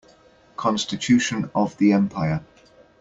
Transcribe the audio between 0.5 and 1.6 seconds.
Constitution